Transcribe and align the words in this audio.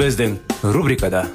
Біздің 0.00 0.38
рубрикада 0.72 1.26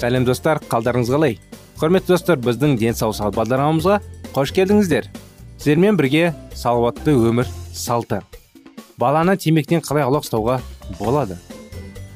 сәлем 0.00 0.24
достар 0.24 0.62
қалдарыңыз 0.72 1.10
қалай 1.12 1.36
құрметті 1.82 2.14
достар 2.14 2.40
біздің 2.40 2.78
денсаулық 2.80 3.18
сағат 3.18 3.36
бағдарламамызға 3.42 3.98
қош 4.38 4.54
келдіңіздер 4.56 5.10
сіздермен 5.58 6.00
бірге 6.00 6.30
салауатты 6.56 7.12
өмір 7.12 7.52
салты 7.76 8.22
баланы 8.96 9.36
темекіден 9.36 9.84
қалай 9.84 10.08
аулақ 10.08 10.24
ұстауға 10.24 10.62
болады 10.96 11.36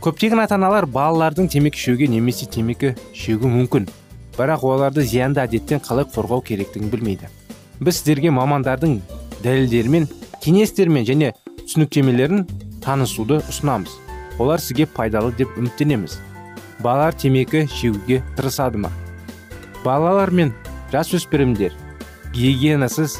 көптеген 0.01 0.41
ата 0.47 0.57
аналар 0.57 0.89
балалардың 0.89 1.53
темекі 1.53 1.85
шегуге 1.85 2.09
немесе 2.17 2.49
темекі 2.49 2.97
шегу 3.13 3.53
мүмкін 3.59 3.93
бірақ 4.41 4.65
оларды 4.73 5.05
зиянды 5.05 5.45
әдеттен 5.45 5.85
қалай 5.85 6.09
қорғау 6.09 6.41
керектігін 6.49 6.89
білмейді 6.89 7.29
біз 7.83 7.98
сіздерге 7.98 8.30
мамандардың 8.34 8.98
дәлелдерімен 9.42 10.08
кеңестермен 10.42 11.06
және 11.08 11.33
түсініктемелерін 11.62 12.47
танысуды 12.84 13.41
ұсынамыз. 13.50 13.91
Олар 14.38 14.62
сізге 14.62 14.86
пайдалы 14.86 15.33
деп 15.38 15.50
үміттенеміз. 15.58 16.19
Балалар 16.83 17.14
темекі 17.14 17.66
шегуге 17.70 18.22
тырысады 18.36 18.80
ма? 18.83 18.91
Балалар 19.84 20.30
мен 20.30 20.53
жасөспірімдер 20.92 21.75
гигиенасыз 22.34 23.19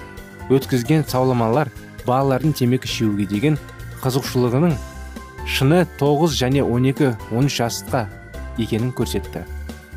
өткізген 0.52 1.06
сауламалар 1.08 1.70
балалардың 2.06 2.55
темекі 2.58 2.90
шегуге 2.90 3.27
деген 3.30 3.58
қызығушылығының 4.02 4.77
шыны 5.46 5.83
9 6.00 6.38
және 6.38 6.62
12-13 6.66 7.58
жасқа 7.58 8.06
екенін 8.58 8.92
көрсетті. 8.94 9.44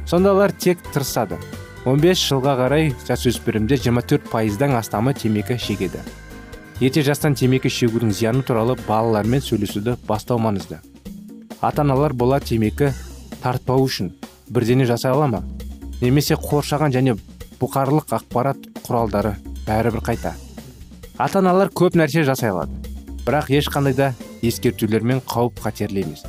Сонда 0.06 0.34
олар 0.34 0.52
тек 0.52 0.82
тырысады. 0.94 1.38
15 1.86 2.18
жылға 2.18 2.56
қарай 2.58 2.88
жасөспірімдер 3.06 3.78
24 3.78 4.32
пайыздан 4.32 4.72
астамы 4.74 5.12
темекі 5.14 5.60
шегеді. 5.62 6.00
Ерте 6.82 7.04
жастан 7.06 7.36
темекі 7.38 7.70
шегудің 7.70 8.10
зияны 8.10 8.42
туралы 8.42 8.74
балалармен 8.88 9.44
сөйлесуді 9.46 9.94
бастау 10.08 10.40
маңызды. 10.42 10.80
Ата 11.62 11.84
аналар 11.84 12.16
бола 12.18 12.40
темекі 12.42 12.90
тартпау 13.44 13.86
үшін 13.86 14.10
бірдене 14.50 14.88
жасай 14.90 15.14
ала 15.14 15.28
ма? 15.30 15.44
Немесе 16.02 16.34
қоршаған 16.42 16.96
және 16.96 17.14
бұқарлық 17.62 18.16
ақпарат 18.18 18.66
құралдары 18.88 19.36
бәрібір 19.68 20.02
қайта? 20.10 20.34
Ата 21.22 21.44
аналар 21.44 21.70
көп 21.70 22.00
нәрсе 22.02 22.26
жасай 22.26 22.50
алады 22.50 22.82
бірақ 23.28 23.54
ешқандай 23.62 23.94
да 23.94 24.10
ескертулер 24.42 25.06
мен 25.06 25.22
қауіп 25.22 25.62
қатерлі 25.62 26.02
емес. 26.02 26.26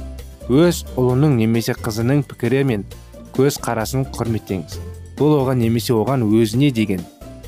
Өз 0.52 0.84
ұлының 1.00 1.41
немесе 1.41 1.72
қызының 1.81 2.26
пікірі 2.28 2.62
мен 2.69 2.86
көз 3.32 3.56
қарасын 3.64 4.04
құрметтеңіз. 4.12 4.76
Бұл 5.19 5.38
оған 5.41 5.62
немесе 5.65 5.94
оған 5.97 6.27
өзіне 6.27 6.72
деген 6.72 7.04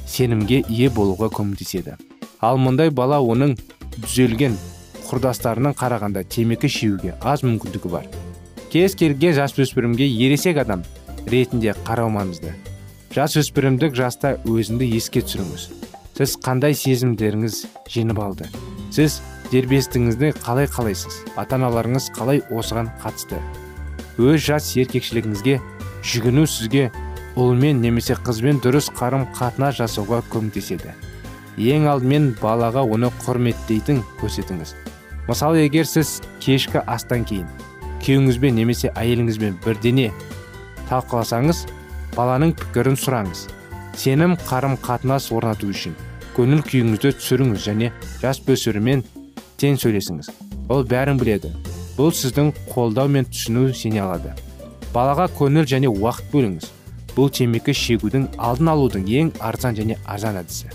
сенімге 0.07 0.63
ие 0.69 0.89
болуға 0.89 1.29
көмектеседі. 1.33 1.99
Ал 2.41 2.59
мұндай 2.59 2.91
бала 2.91 3.19
оның 3.21 3.57
түзелген 3.99 4.57
құрдастарынан 5.09 5.77
қарағанда 5.77 6.25
темекі 6.29 6.69
шегуге 6.69 7.15
аз 7.21 7.45
мүмкіндігі 7.45 7.93
бар. 7.93 8.09
Кез 8.73 8.95
келген 8.95 9.37
жасөспірімге 9.37 10.09
ересек 10.27 10.61
адам 10.65 10.85
ретінде 11.27 11.75
қарау 11.85 12.13
маңызды 12.13 12.55
жасөспірімдік 13.19 13.97
жаста 13.97 14.37
өзіңді 14.47 14.87
еске 14.95 15.23
түсіріңіз. 15.25 15.63
Сіз 16.19 16.35
қандай 16.45 16.75
сезімдеріңіз 16.77 17.57
жеңіп 17.91 18.21
алды? 18.23 18.49
Сіз 18.95 19.21
дербестігіңізді 19.51 20.33
қалай 20.43 20.69
қалайсыз? 20.71 21.17
Ата 21.41 21.57
аналарыңыз 21.57 22.11
қалай 22.15 22.43
осыған 22.53 22.91
қатысты? 23.03 23.41
Өз 24.19 24.45
жас 24.45 24.71
еркекшілігіңізге 24.77 25.57
жүгіну 26.05 26.45
сізге 26.47 26.91
ұлмен 27.39 27.79
немесе 27.79 28.17
қызбен 28.27 28.57
дұрыс 28.59 28.89
қарым 28.99 29.29
қатынас 29.37 29.77
жасауға 29.79 30.25
көмектеседі. 30.33 30.91
Ең 31.55 31.85
алдымен 31.87 32.33
балаға 32.41 32.83
оны 32.83 33.13
құрметтейтін 33.23 34.01
көрсетіңіз. 34.19 34.73
Мысалы 35.29 35.61
егер 35.63 35.87
сіз 35.87 36.17
кешкі 36.43 36.83
астан 36.83 37.23
кейін 37.29 37.47
күйеуіңізбен 38.03 38.59
немесе 38.59 38.91
әйеліңізбен 38.99 39.59
бірдене 39.63 40.09
талқыласаңыз 40.89 41.61
баланың 42.17 42.57
пікірін 42.59 42.99
сұраңыз. 42.99 43.45
Сенім 43.95 44.35
қарым 44.49 44.75
қатынас 44.83 45.29
орнату 45.35 45.71
үшін 45.71 45.95
көңіл 46.35 46.65
күйіңізді 46.67 47.13
түсіріңіз 47.21 47.69
және 47.69 47.93
жас 48.23 48.41
бөсірімен 48.47 49.05
тең 49.63 49.79
сөйлесіңіз. 49.79 50.33
Ол 50.75 50.83
бәрін 50.91 51.23
біледі. 51.23 51.53
Бұл 51.95 52.11
сіздің 52.15 52.51
қолдау 52.73 53.11
мен 53.11 53.31
түсіну 53.31 53.69
сене 53.75 54.03
алады. 54.03 54.35
Балаға 54.95 55.29
көңіл 55.39 55.67
және 55.71 55.91
уақыт 55.91 56.31
бөліңіз. 56.35 56.71
Бұл 57.15 57.31
темекі 57.33 57.75
шегудің 57.77 58.29
алдын 58.39 58.73
алудың 58.75 59.09
ең 59.21 59.33
арзан 59.41 59.77
және 59.79 59.97
арзан 60.07 60.39
әдісі. 60.41 60.71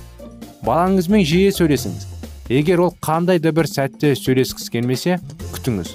Балаңызбен 0.63 1.25
жиі 1.27 1.51
сөйлесіңіз. 1.55 2.07
Егер 2.49 2.81
ол 2.83 2.93
қандай 3.03 3.39
да 3.39 3.51
бір 3.55 3.67
сәтте 3.67 4.13
сөйлескісі 4.19 4.71
келмесе 4.73 5.19
күтіңіз. 5.53 5.93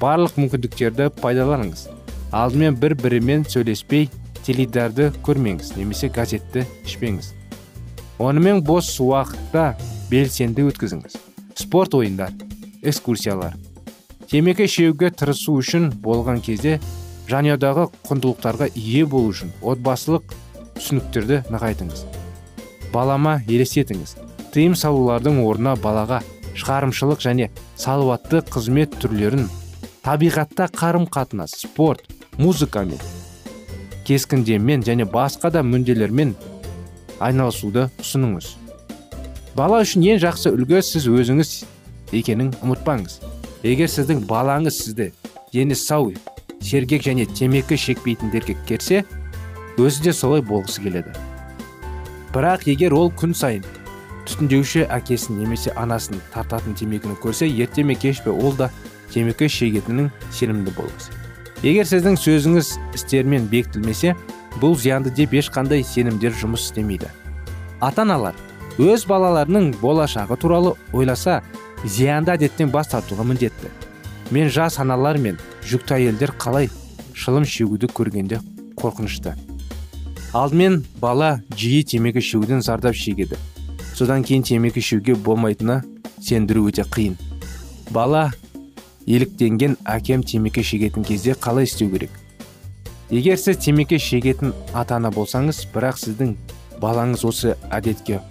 Барлық 0.00 0.38
мүмкіндіктерді 0.40 1.10
пайдаланыңыз. 1.20 1.88
Алдымен 2.34 2.78
бір 2.80 2.96
бірімен 2.98 3.44
сөйлеспей 3.46 4.08
теледидарды 4.44 5.12
көрмеңіз 5.26 5.74
немесе 5.78 6.10
газетті 6.12 6.64
ішпеңіз. 6.84 7.30
Онымен 8.18 8.62
бос 8.66 8.90
уақытта 9.02 9.74
белсенді 10.10 10.66
өткізіңіз. 10.70 11.16
Спорт 11.58 11.94
ойындар 11.94 12.34
экскурсиялар. 12.82 13.54
Темекі 14.30 14.66
шеуге 14.70 15.10
тырысу 15.14 15.56
үшін 15.60 15.90
болған 16.02 16.42
кезде 16.42 16.80
жанұядағы 17.30 17.88
құндылықтарға 18.08 18.70
ие 18.74 19.04
болу 19.08 19.32
үшін 19.32 19.52
отбасылық 19.62 20.34
түсініктерді 20.76 21.42
нығайтыңыз. 21.52 22.04
Балама 22.92 23.38
елестетіңіз. 23.48 24.16
Тыйым 24.54 24.76
салулардың 24.78 25.40
орнына 25.42 25.74
балаға 25.82 26.20
шығарымшылық 26.54 27.22
және 27.24 27.50
салауатты 27.80 28.42
қызмет 28.46 28.94
түрлерін 29.02 29.48
табиғатта 30.04 30.68
қарым 30.70 31.08
қатынас 31.10 31.56
спорт 31.64 32.06
музыкамен 32.38 33.00
кескіндемен 34.04 34.84
және 34.84 35.06
басқа 35.08 35.50
да 35.50 35.62
мүнделермен 35.64 36.34
айналысуды 37.24 37.88
ұсыныңыз. 38.02 38.52
Бала 39.56 39.80
үшін 39.82 40.04
ең 40.12 40.20
жақсы 40.22 40.52
үлгі 40.52 40.82
сіз 40.84 41.08
өзіңіз 41.08 41.52
екенін 42.20 42.52
ұмытпаңыз. 42.60 43.20
Егер 43.64 43.88
сіздің 43.88 44.26
балаңыз 44.28 44.82
сізді 44.82 45.10
дені 45.54 45.78
сау 45.78 46.10
сергек 46.64 47.04
және 47.04 47.26
темекі 47.28 47.76
шекпейтіндерге 47.76 48.56
керсе 48.68 49.04
өзі 49.76 50.08
де 50.08 50.12
солай 50.12 50.40
болғысы 50.40 50.82
келеді. 50.82 51.12
Бірақ 52.32 52.64
егер 52.70 52.94
ол 52.96 53.12
күн 53.12 53.34
сайын 53.36 53.66
түтіндеуші 54.24 54.86
әкесін 54.88 55.42
немесе 55.42 55.74
анасын 55.76 56.22
тартатын 56.32 56.74
темекіні 56.78 57.18
көрсе 57.22 57.50
ерте 57.50 57.84
ме 57.84 57.94
кеш 57.94 58.22
пе 58.24 58.32
ол 58.32 58.56
да 58.56 58.70
темекі 59.12 59.50
шегетінін 59.52 60.10
сенімді 60.32 60.72
болыңыз 60.78 61.12
егер 61.64 61.86
сіздің 61.88 62.16
сөзіңіз 62.20 62.70
істермен 62.96 63.46
бекітілмесе 63.52 64.14
бұл 64.60 64.76
зиянды 64.78 65.12
деп 65.14 65.32
ешқандай 65.36 65.84
сенімдер 65.84 66.34
жұмыс 66.36 66.68
істемейді. 66.68 67.08
Ата 67.80 68.04
аналар 68.04 68.36
өз 68.78 69.06
балаларының 69.08 69.72
болашағы 69.80 70.36
туралы 70.40 70.74
ойласа 70.92 71.42
зиянды 71.84 72.34
әдеттен 72.34 72.72
бас 72.74 72.92
тартуға 72.92 73.26
міндетті. 73.28 73.70
Мен 74.30 74.48
жас 74.48 74.78
аналар 74.80 75.18
мен 75.18 75.38
жүкті 75.68 75.98
әйелдер 75.98 76.32
қалай 76.40 76.70
шылым 77.14 77.44
шегуді 77.44 77.88
көргенде 77.92 78.40
қорқынышты. 78.78 79.34
Алдымен 80.34 80.82
бала 81.00 81.42
жиі 81.56 81.84
темекі 81.84 82.20
шегуден 82.20 82.62
зардап 82.62 82.96
шегеді. 82.96 83.36
Содан 83.94 84.24
кейін 84.24 84.42
темекі 84.42 84.80
шегуге 84.80 85.14
болмайтынына 85.14 85.84
сендіру 86.20 86.66
өте 86.70 86.82
қиын. 86.82 87.14
Бала 87.90 88.32
еліктенген 89.06 89.76
әкем 89.84 90.24
темекі 90.26 90.64
шегетін 90.64 91.04
кезде 91.04 91.36
қалай 91.38 91.68
істеу 91.68 91.90
керек? 91.92 92.10
Егер 93.10 93.38
сіз 93.38 93.60
темекі 93.62 94.00
шегетін 94.00 94.54
ата 94.72 94.96
ана 94.96 95.12
болсаңыз 95.14 95.66
бірақ 95.74 96.00
сіздің 96.00 96.34
балаңыз 96.82 97.22
осы 97.28 97.54
әдетке 97.70 98.22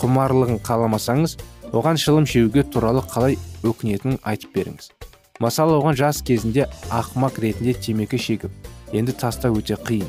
құмарлығын 0.00 0.58
қаламасаңыз 0.66 1.36
оған 1.70 2.00
шылым 2.00 2.26
шегуге 2.26 2.64
туралы 2.64 3.04
қалай 3.06 3.38
өкінетінін 3.62 4.18
айтып 4.24 4.56
беріңіз. 4.56 4.90
Мысалы 5.42 5.74
оған 5.80 5.96
жас 5.98 6.20
кезінде 6.22 6.68
ақымақ 6.94 7.40
ретінде 7.42 7.72
темекі 7.74 8.18
шегіп 8.20 8.68
енді 8.94 9.14
тастау 9.18 9.56
өте 9.58 9.74
қиын. 9.74 10.06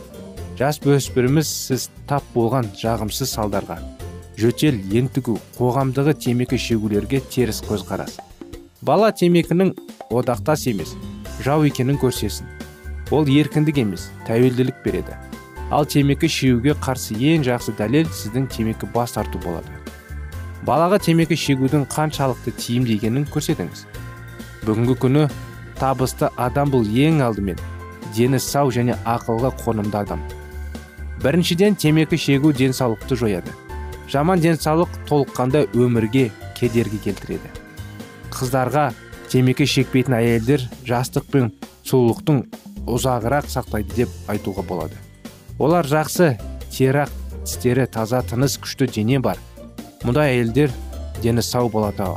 Жас 0.59 0.77
бөспіріміз 0.83 1.49
сіз 1.49 1.87
тап 2.09 2.25
болған 2.35 2.67
жағымсыз 2.77 3.31
салдарға. 3.33 3.79
Жөтел 4.37 4.77
ентігу 4.93 5.39
қоғамдағы 5.57 6.13
темекі 6.25 6.59
шегулерге 6.61 7.21
теріс 7.33 7.63
көзқарас. 7.65 8.19
Бала 8.81 9.09
темекінің 9.09 9.73
одақтас 10.13 10.67
емес 10.69 10.93
жау 11.41 11.65
екенін 11.65 11.97
көрсесін. 11.97 12.45
Ол 13.09 13.25
еркіндік 13.25 13.81
емес 13.81 14.11
тәуелділік 14.27 14.83
береді. 14.85 15.17
Ал 15.71 15.89
темекі 15.89 16.29
шегуге 16.29 16.77
қарсы 16.77 17.17
ең 17.17 17.47
жақсы 17.47 17.73
дәлел 17.79 18.05
сіздің 18.11 18.51
темекі 18.53 18.91
бас 18.93 19.17
тарту 19.17 19.41
болады. 19.41 19.81
Балаға 20.67 21.01
темекі 21.01 21.33
шегудің 21.39 21.87
қаншалықты 21.89 22.53
тиімді 22.59 22.99
екенін 22.99 23.25
көрсетіңіз. 23.33 23.87
Бүгінгі 24.65 24.95
күні 25.01 25.23
табысты 25.79 26.29
адам 26.39 26.71
бұл 26.73 26.87
ең 26.87 27.21
алдымен 27.25 27.59
дені 28.15 28.39
сау 28.39 28.71
және 28.71 28.95
ақылға 29.09 29.53
қонымды 29.63 29.97
адам. 29.99 30.21
Біріншіден 31.23 31.75
темекі 31.79 32.17
шегу 32.17 32.51
денсаулықты 32.53 33.15
жояды. 33.17 33.51
Жаман 34.11 34.41
денсаулық 34.43 34.91
толыққанда 35.09 35.63
өмірге 35.73 36.29
кедергі 36.59 36.99
келтіреді. 37.05 37.49
Қыздарға 38.33 38.91
темекі 39.31 39.65
шекпейтін 39.65 40.17
әйелдер 40.19 40.67
жастық 40.87 41.29
пен 41.31 41.49
сұлулықтың 41.87 42.43
ұзағырақ 42.85 43.49
сақтайды 43.49 44.03
деп 44.03 44.19
айтуға 44.27 44.67
болады. 44.67 44.99
Олар 45.57 45.87
жақсы 45.87 46.35
терак 46.69 47.09
тістері 47.45 47.87
таза 47.87 48.21
тыныс 48.21 48.59
күшті 48.59 48.91
дене 48.91 49.19
бар. 49.19 49.39
Мұндай 50.03 50.35
әйелдер 50.35 50.71
дені 51.23 51.41
сау 51.41 51.71
болады 51.71 52.11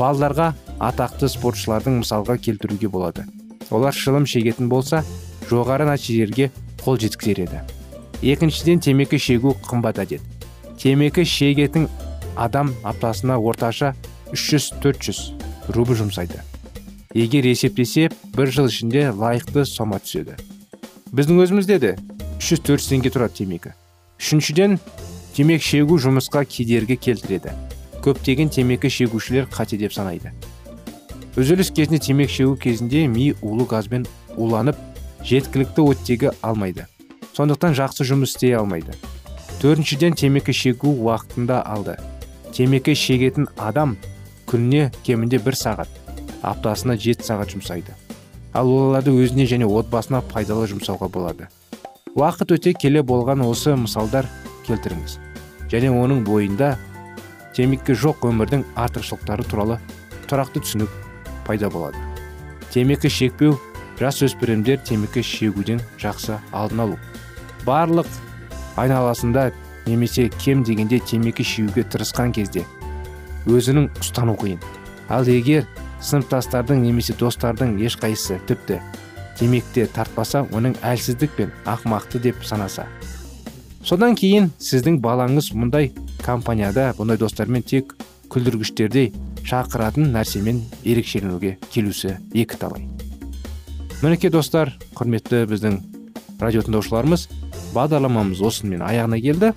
балдарға 0.00 0.52
атақты 0.80 1.28
спортшылардың 1.28 2.00
мысалға 2.00 2.38
келтіруге 2.40 2.88
болады. 2.88 3.26
Олар 3.70 3.94
шылым 3.94 4.26
шегетін 4.26 4.70
болса 4.72 5.04
жоғары 5.50 5.86
нәтижелерге 5.86 6.50
қол 6.80 6.98
жеткізер 6.98 7.44
еді. 7.44 7.60
Екіншіден 8.22 8.80
темекі 8.80 9.20
шегу 9.20 9.54
қымбат 9.68 10.00
әдет. 10.02 10.24
Темекі 10.80 11.24
шегетін 11.28 11.88
адам 12.36 12.72
аптасына 12.82 13.36
орташа 13.38 13.94
300-400 14.32 15.74
рубль 15.76 15.98
жұмсайды. 16.00 16.40
Егер 17.14 17.44
есептесе 17.50 18.08
бір 18.36 18.52
жыл 18.54 18.70
ішінде 18.70 19.10
лайықты 19.10 19.64
сома 19.66 19.98
түседі. 20.00 20.38
Біздің 21.12 21.42
өзімізде 21.44 21.78
де 21.82 21.96
300-400 22.38 22.92
теңге 22.94 23.12
тұрады 23.12 23.36
темекі. 23.42 23.74
Үшіншіден 24.20 24.78
темекі 25.34 25.66
шегу 25.66 25.98
жұмысқа 26.00 26.44
кедергі 26.46 26.96
келтіреді. 26.96 27.52
Көптеген 28.04 28.48
темекі 28.54 28.88
шегушілер 28.88 29.50
қате 29.50 29.76
деп 29.76 29.92
санайды. 29.92 30.32
Үзіліс 31.36 31.70
кезінде 31.70 31.98
темекі 31.98 32.32
шегу 32.34 32.56
кезінде 32.56 33.06
ми 33.06 33.34
улы 33.42 33.66
газбен 33.70 34.06
уланып 34.36 34.76
жеткілікті 35.22 35.84
оттегі 35.86 36.32
алмайды. 36.42 36.86
Сондықтан 37.36 37.76
жақсы 37.78 38.02
жұмыс 38.08 38.34
істей 38.34 38.56
алмайды. 38.58 38.96
Төртіншіден 39.62 40.16
темекі 40.18 40.52
шегу 40.52 40.90
уақытында 40.90 41.62
алды. 41.62 41.94
Темекі 42.50 42.96
шегетін 42.98 43.46
адам 43.56 43.96
күніне 44.50 44.90
кемінде 45.06 45.38
бір 45.38 45.54
сағат 45.54 46.00
аптасына 46.42 46.96
жеті 46.98 47.26
сағат 47.28 47.54
жұмсайды. 47.54 47.94
Ал 48.52 48.66
оларды 48.66 49.12
өзіне 49.14 49.46
және 49.46 49.68
отбасына 49.68 50.22
пайдалы 50.32 50.66
жұмсауға 50.72 51.08
болады. 51.12 51.46
Уақыт 52.16 52.56
өте 52.56 52.72
келе 52.74 53.04
болған 53.06 53.44
осы 53.46 53.76
мысалдар 53.78 54.26
келтіріңіз. 54.66 55.18
Және 55.70 55.92
оның 55.94 56.24
бойында 56.26 56.72
темекі 57.54 57.94
жоқ 57.94 58.26
өмірдің 58.26 58.64
артықшылықтары 58.74 59.46
туралы 59.46 59.78
тұрақты 60.26 60.64
түсінік 60.64 61.09
пайда 61.46 61.70
болады. 61.70 61.98
Темекі 62.70 63.10
шекпеу 63.10 63.58
жас 64.00 64.22
өспірімдер 64.24 64.80
темекі 64.86 65.22
шегуден 65.22 65.80
жақсы 66.00 66.38
алдын 66.52 66.84
алу. 66.86 66.98
Барлық 67.66 68.08
айналасында 68.80 69.50
немесе 69.86 70.28
кем 70.38 70.64
дегенде 70.64 71.00
темекі 71.00 71.44
шегуге 71.44 71.84
тырысқан 71.84 72.32
кезде 72.32 72.64
өзінің 73.46 73.90
ұстану 74.00 74.36
қиын. 74.40 74.60
Ал 75.10 75.26
егер 75.28 75.66
сыныптастардың 76.00 76.82
немесе 76.84 77.16
достардың 77.18 77.76
ешқайсысы 77.82 78.38
тіпті 78.48 78.80
темекте 79.40 79.86
тартпаса 79.86 80.44
оның 80.52 80.76
әлсіздік 80.84 81.34
пен 81.36 81.52
ақмақты 81.68 82.20
деп 82.20 82.44
санаса. 82.44 82.86
Содан 83.84 84.14
кейін 84.16 84.50
сіздің 84.60 85.00
балаңыз 85.00 85.50
мұндай 85.56 85.90
компанияда 86.24 86.90
бұндай 86.98 87.16
достармен 87.20 87.64
тек 87.64 87.94
күлдіргіштердей 88.30 89.10
шақыратын 89.44 90.12
нәрсемен 90.14 90.64
ерекшеленуге 90.84 91.56
келусі 91.70 92.16
екі 92.34 92.58
талай 92.60 92.86
мінекей 94.00 94.32
достар 94.32 94.72
құрметті 94.96 95.44
біздің 95.50 95.74
радио 96.40 96.62
тыңдаушыларымыз 96.64 97.26
бағдарламамыз 97.74 98.40
осымен 98.42 98.80
аяғына 98.84 99.20
келді. 99.20 99.52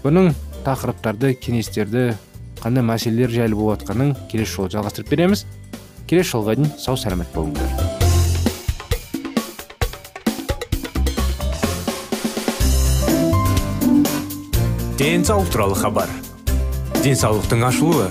Бұның 0.00 0.32
тақырыптарды 0.64 1.34
кеңестерді 1.36 2.14
қандай 2.62 2.84
мәселелер 2.86 3.32
жайлы 3.34 3.58
болып 3.58 3.82
жатқанын 3.82 4.14
келесі 4.30 4.56
жолы 4.56 4.72
жалғастырып 4.74 5.12
береміз. 5.12 5.44
Келесі 6.08 6.32
жолға 6.32 6.56
дейін 6.56 6.72
сау 6.80 6.96
сәлемет 6.96 7.28
болыңыздар. 7.36 7.68
Денсаулық 15.00 15.52
туралы 15.52 15.76
хабар. 15.76 16.10
Денсаулықтың 17.04 17.68
ашылуы. 17.68 18.10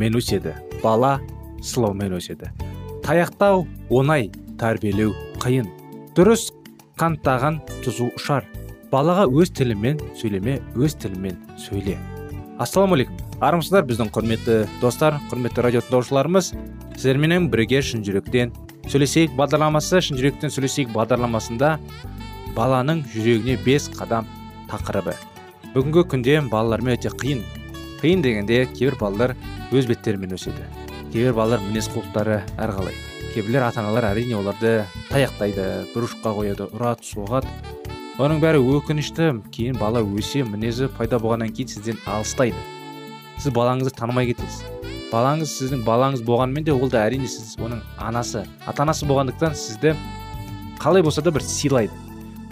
Қылаумен 0.00 0.16
өседі 0.16 0.54
бала 0.82 1.20
сылаумен 1.60 2.14
өседі 2.16 2.48
таяқтау 3.04 3.66
оңай 3.90 4.30
тәрбиелеу 4.56 5.12
қиын. 5.42 5.66
Дұрыс 6.16 6.48
қанттаған 6.96 7.60
тұзу 7.84 8.08
ұшар. 8.16 8.46
Балаға 8.90 9.26
өз 9.28 9.52
тілімен 9.52 10.00
сөйлеме 10.16 10.60
өз 10.74 10.96
тілімен 11.00 11.36
сөйле. 11.60 11.98
Ассалаумағалейкум 12.60 13.44
армысыздар 13.44 13.84
біздің 13.88 14.10
құрметті 14.14 14.56
достар 14.80 15.20
құрметті 15.30 15.66
радио 15.66 15.84
тыңдаушыларымыз. 15.84 16.52
Сіздерменен 16.96 17.50
бірге 17.52 17.82
шын 17.84 18.04
жүректен 18.04 18.56
сөйлесейік 18.88 19.36
бағдарламасы. 19.36 20.00
Шын 20.00 20.16
жүректен 20.16 20.52
сөйлесейік 20.52 20.92
бағдарламасында 20.96 21.76
баланың 22.56 23.04
жүрегіне 23.12 23.60
бес 23.64 23.92
қадам 23.96 24.28
тақырыбы. 24.72 25.16
Бүгінгі 25.74 26.08
күнде 26.08 26.40
балалармен 26.48 26.96
өте 26.96 27.12
қиын. 27.12 27.44
Қиын 28.00 28.24
дегенде 28.24 28.64
кейбір 28.74 28.98
балалар 29.00 29.36
өз 29.70 29.86
беттерімен 29.86 30.34
өседі. 30.36 30.66
Кейбір 31.12 31.36
балалар 31.36 31.64
мінез 31.68 31.92
құлықтары 31.92 32.42
әрқалай 32.56 32.96
кейбіреулер 33.30 33.68
ата 33.68 33.80
аналар 33.80 34.08
әрине 34.10 34.34
оларды 34.34 34.70
таяқтайды 35.10 35.66
бұрышқа 35.92 36.32
қояды 36.34 36.66
ұрады 36.74 37.06
соғады. 37.06 37.50
Оның 38.20 38.40
бәрі 38.42 38.58
өкінішті 38.78 39.30
кейін 39.54 39.78
бала 39.78 40.02
өсе 40.02 40.42
мінезі 40.44 40.88
пайда 40.96 41.20
болғаннан 41.22 41.52
кейін 41.54 41.70
сізден 41.70 42.00
алыстайды. 42.10 42.58
Сіз 43.38 43.54
балаңызды 43.54 43.94
танымай 43.96 44.32
кетесіз. 44.32 44.64
Балаңыз 45.12 45.54
сіздің 45.60 45.86
балаңыз 45.86 46.24
болғанымен 46.26 46.66
де 46.66 46.74
ол 46.74 46.90
да 46.90 47.04
әрине 47.06 47.30
сіз 47.30 47.54
оның 47.62 47.84
анасы 47.98 48.44
ата 48.66 48.82
анасы 48.82 49.06
болғандықтан 49.06 49.54
сізді 49.54 49.94
қалай 50.82 51.06
болса 51.06 51.22
да 51.22 51.30
бір 51.30 51.46
сыйлайды. 51.46 51.94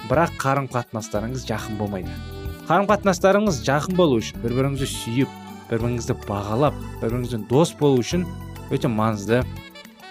Бірақ 0.08 0.38
қарым 0.38 0.70
қатынастарыңыз 0.70 1.46
жақын 1.48 1.78
болмайды. 1.78 2.37
Қарым 2.68 2.84
қатынастарыңыз 2.84 3.62
жақын 3.64 3.96
болу 3.96 4.18
үшін 4.20 4.42
бір 4.42 4.52
біріңізді 4.58 4.86
сүйіп 4.92 5.36
бір 5.70 5.80
біріңізді 5.80 6.16
бағалап 6.26 6.74
бір 7.00 7.14
біріңізбен 7.14 7.46
дос 7.48 7.70
болу 7.78 8.02
үшін 8.02 8.26
өте 8.68 8.90
маңызды 8.92 9.38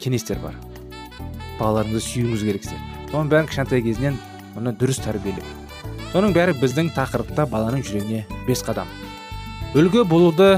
кеңестер 0.01 0.39
бар. 0.41 0.55
Балаларыңызды 1.59 2.01
сүюіңіз 2.01 2.45
керексіздер 2.47 3.11
соның 3.11 3.29
бәрін 3.29 3.49
кішкентай 3.51 3.83
кезінен 3.85 4.17
оны 4.57 4.73
дұрыс 4.73 4.97
тәрбиелеу 5.05 5.45
соның 6.15 6.33
бәрі 6.33 6.55
біздің 6.57 6.89
тақырыпта 6.95 7.45
баланың 7.51 7.83
жүрегіне 7.85 8.23
бес 8.47 8.65
қадам. 8.65 8.89
Үлгі 9.77 10.01
болуды 10.09 10.55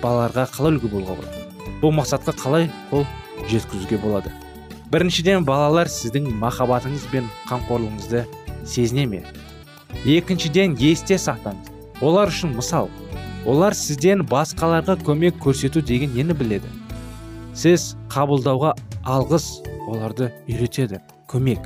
балаларға 0.00 0.46
қалай 0.54 0.78
үлгі 0.78 0.92
болуға 0.94 1.18
болады? 1.18 1.44
Бұл 1.82 1.92
мақсатқа 1.98 2.32
қалай 2.40 2.70
қол 2.88 3.04
жеткізуге 3.50 4.00
болады? 4.00 4.32
Біріншіден 4.88 5.44
балалар 5.44 5.92
сіздің 5.92 6.30
махаббатыңыз 6.40 7.04
бен 7.12 7.28
қамқорлығыңызды 7.50 8.24
сезіне 8.64 9.04
ме? 9.12 9.22
Екіншіден 10.06 10.76
есте 10.78 11.18
сақтаңыз 11.18 12.02
олар 12.04 12.30
үшін 12.30 12.54
мысал 12.54 12.86
олар 13.48 13.74
сізден 13.74 14.22
басқаларға 14.28 14.98
көмек 15.06 15.38
көрсету 15.42 15.82
деген 15.82 16.12
нені 16.14 16.36
біледі? 16.38 16.68
Сіз 17.54 17.96
қабылдауға 18.12 18.74
алғыс 19.02 19.48
оларды 19.88 20.28
үйретеді 20.46 21.00
көмек. 21.30 21.64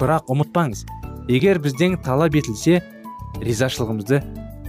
Бірақ 0.00 0.30
ұмытпаңыз 0.32 0.84
егер 1.30 1.60
бізден 1.62 1.98
талап 2.02 2.34
етілсе 2.34 2.80
ризашылығымызды 3.44 4.22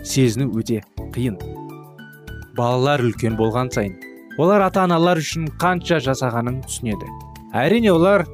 сезіну 0.06 0.52
өте 0.60 0.84
қиын. 1.16 1.40
Балалар 2.58 3.02
үлкен 3.08 3.40
болған 3.40 3.72
сайын 3.74 3.98
олар 4.38 4.68
ата 4.68 4.84
аналар 4.84 5.18
үшін 5.22 5.48
қанша 5.62 6.02
жасағанын 6.04 6.62
түсінеді. 6.68 7.10
Әрине 7.56 7.92
олар 7.96 8.26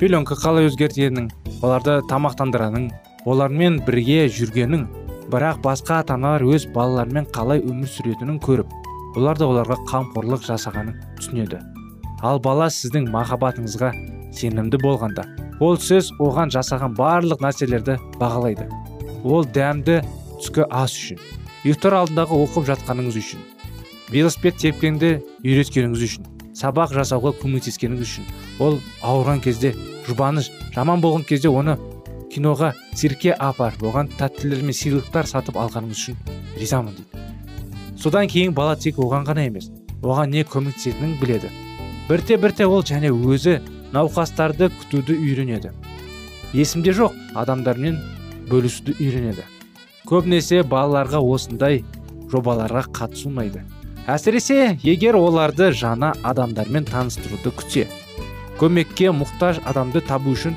пеленка 0.00 0.36
қалай 0.36 0.68
өзгертетінін 0.68 1.30
оларды 1.62 2.00
тамақтандыраның 2.10 2.90
олармен 3.24 3.78
бірге 3.86 4.26
жүргенің 4.28 4.84
бірақ 5.32 5.62
басқа 5.64 6.00
ата 6.02 6.14
аналар 6.18 6.44
өз 6.44 6.66
балаларымен 6.74 7.28
қалай 7.32 7.62
өмір 7.64 7.88
сүретінін 7.88 8.40
көріп 8.44 8.72
олар 9.16 9.38
да 9.38 9.46
оларға 9.48 9.78
қамқорлық 9.88 10.44
жасағанын 10.44 10.98
түсінеді. 11.20 11.60
Ал 12.20 12.40
бала 12.44 12.68
сіздің 12.72 13.08
махаббатыңызға 13.12 13.92
сенімді 14.36 14.80
болғанда 14.82 15.24
ол 15.64 15.78
сіз 15.80 16.10
оған 16.20 16.52
жасаған 16.52 16.96
барлық 16.98 17.40
нәрселерді 17.44 17.96
бағалайды. 18.20 18.68
Ол 19.24 19.46
дәмді 19.46 20.02
түскі 20.42 20.68
ас 20.68 20.92
үшін 20.92 21.20
ұйықтар 21.64 21.96
алдындағы 22.02 22.40
оқып 22.44 22.68
жатқаныңыз 22.68 23.16
үшін 23.22 23.44
велосипед 24.12 24.58
тепкенді 24.60 25.14
үйреткеніңіз 25.44 26.04
үшін 26.08 26.28
сабақ 26.54 26.92
жасауға 26.94 27.32
көмектескеніңіз 27.40 28.04
үшін. 28.04 28.26
Ол 28.60 28.78
ауырған 29.02 29.40
кезде 29.42 29.72
жұбаныш 30.06 30.50
жаман 30.74 31.00
болған 31.02 31.24
кезде 31.26 31.48
оны 31.48 31.78
киноға 32.34 32.72
циркке 32.98 33.32
апарып 33.32 33.84
оған 33.88 34.10
тәттілер 34.18 34.64
мен 34.66 34.76
сыйлықтар 34.76 35.28
сатып 35.30 35.58
алғаныңыз 35.62 36.00
үшін 36.02 36.18
ризамын 36.58 36.96
дейді. 36.98 37.22
Содан 38.00 38.28
кейін 38.28 38.54
бала 38.54 38.76
тек 38.76 38.98
оған 38.98 39.26
ғана 39.28 39.46
емес 39.46 39.70
оған 40.02 40.34
не 40.34 40.42
көмектесетінін 40.44 41.16
біледі. 41.20 41.50
Бірте 42.08 42.36
бірте 42.36 42.66
ол 42.66 42.82
және 42.82 43.12
өзі 43.14 43.60
науқастарды 43.94 44.68
күтуді 44.80 45.16
үйренеді. 45.16 45.70
Есімде 46.52 46.92
жоқ 46.92 47.14
адамдармен 47.34 48.00
бөлісуді 48.50 48.98
үйренеді. 48.98 49.46
Көбінесе 50.10 50.60
балаларға 50.68 51.22
осындай 51.22 51.84
жобаларға 52.32 52.84
қатысу 52.92 53.30
ұнайды 53.30 53.62
әсіресе 54.10 54.76
егер 54.84 55.16
оларды 55.16 55.70
жаңа 55.72 56.12
адамдармен 56.28 56.84
таныстыруды 56.90 57.52
күтсе 57.56 57.86
көмекке 58.60 59.08
мұқтаж 59.16 59.62
адамды 59.70 60.02
табу 60.04 60.34
үшін 60.36 60.56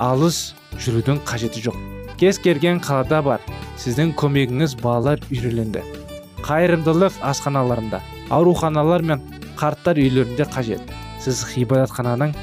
алыс 0.00 0.54
жүрудің 0.82 1.22
қажеті 1.28 1.68
жоқ. 1.68 1.76
Кез 2.20 2.38
келген 2.40 2.80
қалада 2.80 3.22
бар. 3.22 3.40
Сіздің 3.76 4.14
көмегіңіз 4.16 4.78
балалар 4.80 5.20
үйреленді 5.30 5.82
қайырымдылық 6.46 7.16
асханаларында 7.26 8.00
ауруханалар 8.30 9.02
мен 9.02 9.22
қарттар 9.58 9.98
үйлерінде 9.98 10.46
қажет. 10.52 10.82
Сіз 11.20 11.42
ғибадатхананың 11.54 12.34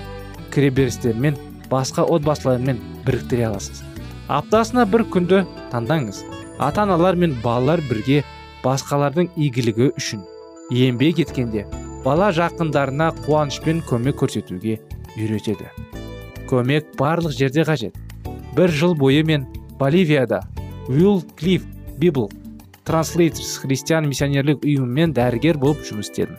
кіреберістерімен 0.53 1.37
басқа 1.71 2.03
отбасылармен 2.03 2.81
біріктіре 3.05 3.47
аласыз. 3.47 3.83
Аптасына 4.27 4.85
бір 4.89 5.05
күнді 5.13 5.43
таңдаңыз. 5.71 6.23
Ата 6.59 6.83
аналар 6.83 7.15
мен 7.15 7.37
балалар 7.43 7.81
бірге 7.89 8.23
басқалардың 8.63 9.31
игілігі 9.37 9.93
үшін. 9.95 10.23
Еңбек 10.71 11.23
еткенде 11.23 11.65
бала 12.03 12.31
жақындарына 12.35 13.11
қуанышпен 13.23 13.83
көмек 13.87 14.19
көрсетуге 14.19 14.79
үйретеді. 15.15 15.69
Көмек 16.49 16.91
барлық 16.99 17.35
жерде 17.37 17.63
қажет. 17.67 17.95
Бір 18.55 18.71
жыл 18.71 18.95
бойы 18.95 19.23
мен 19.23 19.47
боливияда 19.79 20.43
уилл 20.87 21.23
клифф 21.37 21.65
библ 21.97 22.29
транслейтерс 22.85 23.57
христиан 23.63 24.07
миссионерлік 24.09 24.63
ұйымымен 24.65 25.13
дәрігер 25.15 25.57
болып 25.57 25.85
жұмыс 25.87 26.09
істедім. 26.11 26.37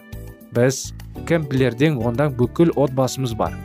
Біз 0.54 0.92
кемпілерден 1.28 1.97
онда 1.99 2.28
бүкіл 2.28 2.75
отбасымыз 2.76 3.33
бар. 3.38 3.56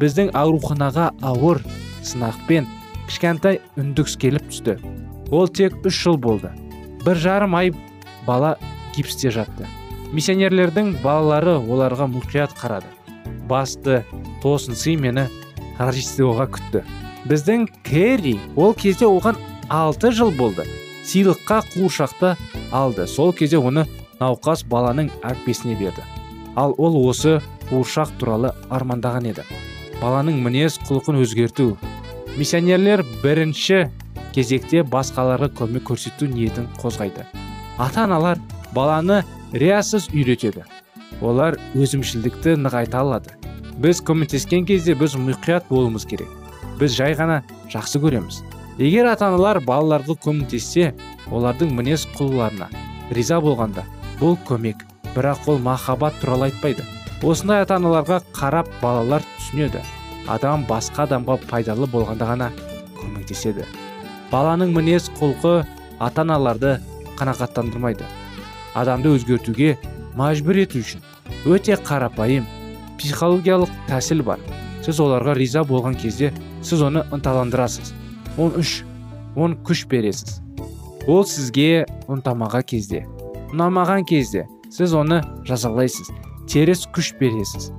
Біздің 0.00 0.30
ауруханаға 0.38 1.10
ауыр 1.26 1.60
сынақпен 2.06 2.68
кішкентай 3.08 3.60
үндікс 3.80 4.16
келіп 4.22 4.46
түсті. 4.52 4.78
Ол 5.30 5.48
тек 5.48 5.76
үш 5.84 5.98
жыл 6.04 6.16
болды. 6.16 6.52
Бір 7.04 7.18
жарым 7.18 7.58
ай 7.58 7.74
бала 8.26 8.56
гипсте 8.94 9.32
жатты. 9.34 9.66
Миссионерлердің 10.14 10.96
балалары 11.02 11.58
оларға 11.58 12.08
мұқият 12.10 12.54
қарады. 12.58 12.88
Басты 13.50 14.04
тосын 14.42 14.78
сый 14.78 14.96
мені 14.96 15.26
рождествоға 15.78 16.46
күтті. 16.54 16.84
Біздің 17.28 17.66
керри 17.84 18.38
ол 18.56 18.74
кезде 18.74 19.06
оған 19.06 19.36
алты 19.68 20.12
жыл 20.12 20.30
болды. 20.30 20.64
Сыйлыққа 21.04 21.62
қуыршақты 21.74 22.36
алды. 22.72 23.06
Сол 23.06 23.32
кезде 23.32 23.58
оны 23.58 23.86
науқас 24.20 24.64
баланың 24.68 25.10
әкпесіне 25.22 25.76
берді. 25.78 26.04
Ал 26.56 26.74
ол 26.78 26.96
осы 27.08 27.40
қуыршақ 27.70 28.16
туралы 28.18 28.52
армандаған 28.70 29.30
еді. 29.32 29.44
Баланың 30.00 30.40
мінез 30.44 30.78
құлқын 30.88 31.20
өзгерту 31.22 31.76
миссионерлер 32.38 33.02
бірінші 33.24 33.88
кезекте 34.34 34.84
басқаларға 34.86 35.50
көмек 35.58 35.88
көрсету 35.90 36.28
ниетін 36.30 36.68
қозғайды. 36.80 37.26
Ата 37.78 38.04
аналар 38.04 38.38
баланы 38.74 39.22
риясыз 39.52 40.08
үйретеді. 40.14 40.64
Олар 41.20 41.58
өзімшілдікті 41.74 42.56
нығайта 42.60 43.02
алады. 43.02 43.34
Біз 43.80 44.00
көмектескен 44.04 44.66
кезде 44.68 44.94
біз 44.94 45.16
мұқият 45.18 45.68
болуымыз 45.68 46.06
керек. 46.06 46.28
Біз 46.80 46.96
жай 46.96 47.14
ғана 47.14 47.42
жақсы 47.72 48.00
көреміз. 48.00 48.40
Егер 48.80 49.10
ата 49.10 49.28
аналар 49.28 49.60
балаларға 49.60 50.16
көмектессе 50.24 50.94
олардың 51.28 51.74
мінез 51.76 52.06
құлқыларына 52.16 52.70
риза 53.12 53.40
болғанда 53.44 53.84
бұл 54.20 54.38
көмек 54.48 54.86
бірақ 55.14 55.48
ол 55.50 55.58
махаббат 55.58 56.16
туралы 56.22 56.48
айтпайды. 56.48 56.84
Осындай 57.22 57.60
ата 57.60 57.76
аналарға 57.76 58.22
қарап 58.32 58.70
балалар 58.80 59.24
түсінеді. 59.36 59.82
Адам 60.28 60.64
басқа 60.68 61.04
адамға 61.04 61.36
пайдалы 61.50 61.88
болғанда 61.90 62.28
ғана 62.30 62.48
көмектеседі. 62.96 63.66
Баланың 64.30 64.72
мінез 64.76 65.10
құлқы 65.18 65.66
ата 66.00 66.22
аналарды 66.24 66.78
қанағаттандырмайды. 67.18 68.06
Адамды 68.78 69.12
өзгертуге 69.18 69.74
мәжбүр 70.16 70.62
ету 70.64 70.80
үшін 70.80 71.04
өте 71.44 71.76
қарапайым 71.76 72.46
психологиялық 73.00 73.72
тәсіл 73.88 74.22
бар. 74.24 74.40
Сіз 74.84 75.00
оларға 75.04 75.34
риза 75.38 75.64
болған 75.66 75.96
кезде 76.00 76.32
сіз 76.62 76.82
оны 76.88 77.04
ынталандырасыз. 77.12 77.92
Он 78.38 78.54
үш 78.60 78.82
он 79.36 79.56
күш 79.64 79.86
бересіз. 79.88 80.40
Ол 81.08 81.24
сізге 81.24 81.86
ұнтамаған 82.08 82.66
кезде 82.66 83.06
ұнамаған 83.50 84.04
кезде 84.06 84.46
сіз 84.70 84.94
оны 84.94 85.20
жазалайсыз 85.48 86.10
теріс 86.50 86.86
күш 86.94 87.12
бересіз. 87.18 87.70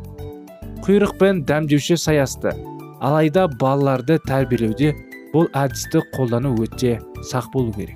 Құйрықпен 0.86 1.43
дәмдеуші 1.48 1.98
саясты 2.00 2.53
алайда 3.01 3.48
балаларды 3.62 4.17
тәрбиелеуде 4.27 4.93
бұл 5.34 5.48
әдісті 5.58 6.03
қолдану 6.15 6.53
өте 6.63 6.98
сақ 7.29 7.51
болу 7.53 7.74
керек. 7.75 7.96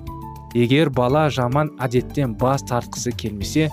Егер 0.56 0.90
бала 0.90 1.26
жаман 1.28 1.72
әдеттен 1.82 2.36
бас 2.40 2.64
тартқысы 2.64 3.12
келмесе 3.12 3.68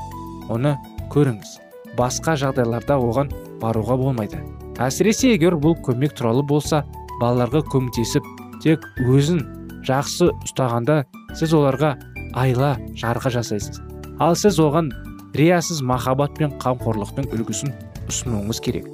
оны 0.51 0.75
көріңіз. 1.13 1.59
Басқа 1.97 2.35
жағдайларда 2.41 2.97
оған 2.99 3.31
баруға 3.61 3.97
болмайды. 4.01 4.41
Әсіресе 4.83 5.33
егер 5.33 5.55
бұл 5.59 5.75
көмек 5.85 6.15
туралы 6.17 6.43
болса 6.43 6.83
балаларға 7.21 7.61
көмектесіп 7.71 8.25
тек 8.63 8.83
өзін 8.99 9.43
жақсы 9.87 10.29
ұстағанда 10.45 11.03
сіз 11.37 11.53
оларға 11.57 11.93
айла 12.39 12.75
жарға 12.99 13.31
жасайсыз. 13.37 13.79
Ал 14.19 14.35
сіз 14.39 14.59
оған 14.63 14.91
риясыз 15.37 15.81
махаббат 15.85 16.35
пен 16.37 16.55
қамқорлықтың 16.61 17.29
үлгісін 17.33 17.73
ұсынуыңыз 18.09 18.61
керек. 18.63 18.87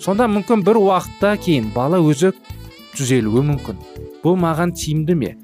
Сонда 0.00 0.26
мүмкін 0.30 0.64
бір 0.66 0.80
уақытта 0.82 1.36
кейін 1.42 1.70
бала 1.74 2.00
өзі 2.02 2.32
түзелуі 2.96 3.44
мүмкін. 3.52 3.80
Бұл 4.24 4.38
маған 4.40 4.74
тиімді 4.76 5.16
ме? 5.16 5.34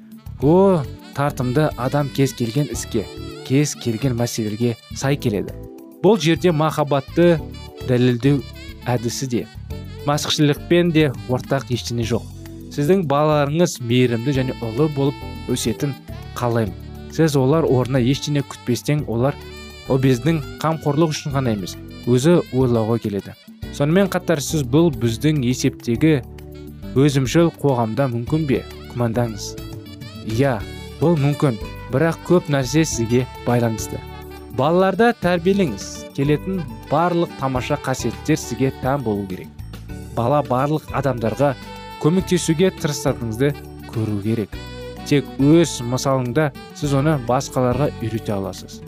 О 0.41 0.83
тартымды 1.15 1.69
адам 1.77 2.09
кез 2.13 2.33
келген 2.37 2.69
іске 2.73 3.05
кез 3.47 3.75
келген 3.75 4.17
мәселелерге 4.19 4.75
сай 4.95 5.17
келеді. 5.17 5.55
Бұл 6.03 6.19
жерде 6.19 6.51
махаббатты 6.51 7.37
дәлелдеу 7.87 8.41
әдісі 8.89 9.29
де 9.31 9.45
масқішілікпен 10.07 10.91
де 10.93 11.09
ортақ 11.29 11.69
ештеңе 11.73 12.05
жоқ. 12.07 12.25
Сіздің 12.73 13.05
балаларыңыз 13.09 13.79
мейірімді 13.85 14.33
және 14.39 14.55
ұлы 14.65 14.89
болып 14.95 15.49
өсетін 15.51 15.93
қалаймын. 16.37 16.73
Сіз 17.13 17.35
олар 17.37 17.67
орнына 17.69 18.01
ештеңе 18.01 18.41
күтпестен 18.49 19.05
олар 19.07 19.37
обездің 19.93 20.41
қамқорлық 20.63 21.13
үшін 21.13 21.35
ғана 21.35 21.53
емес 21.53 21.77
өзі 22.07 22.39
ойлауға 22.53 22.97
келеді. 23.03 23.35
Сонымен 23.73 24.09
қатар 24.11 24.41
сіз 24.43 24.63
бұл 24.65 24.91
біздің 24.93 25.43
есептегі 25.47 26.21
өзімшіл 26.99 27.51
қоғамда 27.61 28.09
мүмкін 28.11 28.47
бе? 28.49 28.63
Күмәндаңыз. 28.91 29.53
Иә 30.33 30.59
бұл 30.99 31.17
мүмкін 31.21 31.57
бірақ 31.93 32.19
көп 32.27 32.49
нәрсе 32.53 32.83
сізге 32.85 33.25
байланысты. 33.47 34.01
Балаларды 34.57 35.13
тәрбиелеңіз. 35.21 35.89
Келетін 36.13 36.61
барлық 36.91 37.33
тамаша 37.39 37.79
қасиеттер 37.81 38.37
сізге 38.37 38.73
тән 38.83 39.01
болу 39.05 39.25
керек. 39.29 39.49
Бала 40.15 40.41
барлық 40.45 40.89
адамдарға 40.95 41.53
көмектесуге 42.03 42.71
тырысатыныңызды 42.79 43.53
көру 43.93 44.19
керек. 44.23 44.55
Тек 45.07 45.27
өз 45.39 45.81
мысалыңда 45.83 46.49
сіз 46.79 46.93
оны 46.99 47.17
басқаларға 47.27 47.89
үйрете 48.01 48.33
аласыз. 48.35 48.81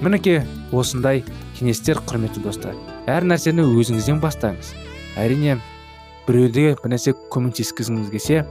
Мінекей 0.00 0.42
осындай 0.72 1.24
кеңестер 1.58 2.00
құрметті 2.06 2.42
достар 2.44 2.76
әр 3.10 3.26
нәрсені 3.28 3.64
өзіңізден 3.64 4.20
бастаңыз. 4.22 4.74
Әрине 5.20 5.58
біреуге 6.28 6.76
бір 6.80 6.94
нәрсе 6.94 7.16
көмектескіңіз 7.32 8.10
келсе 8.12 8.44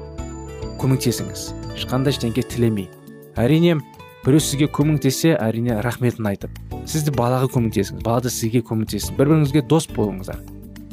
көмектесіңіз. 0.81 1.45
Ешқандай 1.77 2.13
ештеңе 2.13 2.43
тілемей 2.43 2.89
әрине 3.39 3.77
біреу 4.25 4.41
сізге 4.43 4.67
көмектессе 4.75 5.35
әрине 5.39 5.79
рахметін 5.85 6.27
айтып 6.27 6.57
сіз 6.89 7.05
де 7.07 7.13
балаға 7.15 7.47
көмектесіңіз 7.53 8.03
бала 8.03 8.25
да 8.25 8.31
сізге 8.33 8.63
көмектессін. 8.65 9.15
Бір 9.15 9.31
біріңізге 9.31 9.63
дос 9.69 9.88
болыңыздар. 9.95 10.41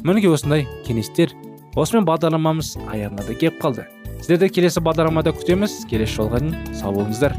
Мінекей 0.03 0.29
осындай 0.33 0.67
кеңестер 0.85 1.33
осымен 1.77 2.05
бағдарламамыз 2.07 2.75
аяғына 2.89 3.25
да 3.27 3.33
келіп 3.37 3.61
қалды. 3.61 3.85
Сіздерді 4.17 4.49
келесі 4.49 4.81
бағдарламада 4.81 5.33
күтеміз. 5.37 5.83
Келесі 5.89 6.17
жолға 6.17 6.41
дейін 6.41 6.73
сау 6.73 6.95
болыңыздар. 6.95 7.37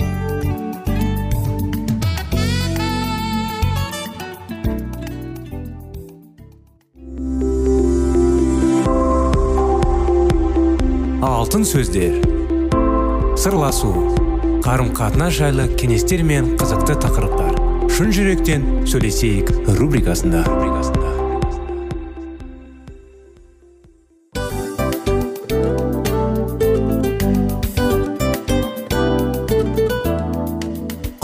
Алтын 11.27 11.67
сөздер. 11.67 12.19
Сырласу. 13.39 13.91
Қарым 14.63 14.93
қатынас 14.95 15.35
жайлы 15.39 15.69
кеңестер 15.81 16.23
мен 16.27 16.55
қызықты 16.61 16.99
тақырыптар. 17.03 17.59
Шын 17.91 18.13
жүректен 18.15 18.67
сөйлесейік 18.87 19.55
рубрикасында. 19.79 20.45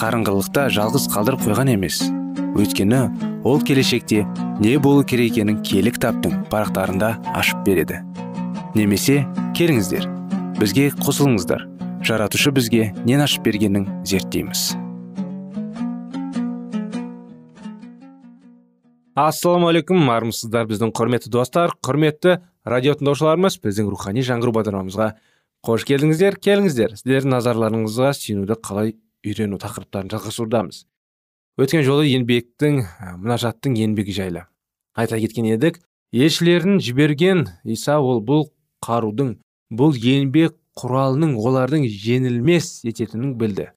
қарыңғылықта 0.00 0.62
жалғыз 0.72 1.10
қалдырып 1.12 1.42
қойған 1.44 1.74
емес. 1.74 1.98
Өйткені 2.56 3.00
ол 3.44 3.60
келешекте 3.60 4.22
не 4.60 4.78
болу 4.80 5.04
керек 5.04 5.34
екенін 5.34 5.58
кітаптың 5.60 6.46
парақтарында 6.48 7.10
ашып 7.36 7.60
береді. 7.66 8.00
Немесе 8.74 9.26
келіңіздер 9.58 10.06
бізге 10.56 10.86
қосылыңыздар. 11.04 11.66
Жаратушы 12.00 12.52
бізге 12.56 12.94
нен 13.04 13.20
ашып 13.20 13.44
бергенін 13.44 13.84
зерттейміз. 14.08 14.70
Ассалаумағалейкум 19.20 20.08
армысыздар 20.16 20.64
біздің 20.70 20.94
құрметті 20.96 21.28
достар 21.34 21.76
құрметті 21.84 22.38
радио 22.64 22.96
тыңдаушыларымыз 22.96 23.60
біздің 23.60 23.92
рухани 23.92 24.24
жаңғыру 24.24 24.56
бағдарламамызға 24.56 25.12
қош 25.66 25.84
келдіңіздер 25.90 26.40
келіңіздер. 26.40 26.96
Сіздердің 26.96 27.34
назарларыңызға 27.36 28.14
сүйінуді 28.16 28.56
қалай 28.64 28.94
үйрену 29.26 29.58
тақырыптарын 29.60 30.10
жалғастырудамыз. 30.12 30.84
Өткен 31.60 31.84
жолы 31.84 32.08
еңбектің 32.08 32.80
мұнажаттың 33.20 33.76
еңбегі 33.80 34.16
жайлы 34.16 34.46
айта 34.94 35.18
кеткен 35.20 35.48
едік. 35.50 35.80
Елшілерін 36.12 36.80
жіберген 36.82 37.44
иса 37.64 38.00
ол 38.00 38.18
бұл 38.26 38.48
қарудың 38.82 39.36
бұл 39.70 39.94
еңбек 39.94 40.56
құралының 40.80 41.36
олардың 41.38 41.86
жеңілмес 41.86 42.80
ететінін 42.88 43.36
білді. 43.38 43.70